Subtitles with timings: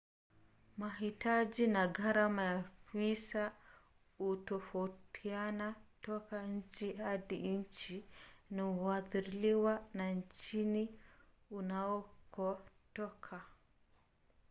[0.77, 2.63] mahitaji na gharama ya
[2.93, 3.53] visa
[4.17, 8.05] hutofautiana toka nchi hadi nchi
[8.51, 10.89] na huathiriwa na nchini
[11.51, 13.41] unakotoka